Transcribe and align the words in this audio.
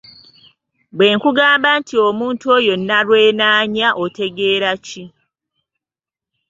Bwe 0.97 1.07
nkugamba 1.15 1.69
nti 1.79 1.95
omuntu 2.07 2.45
oyo 2.57 2.73
nnalwenaanya 2.79 3.87
otegeera 4.03 4.71
ki? 4.85 5.03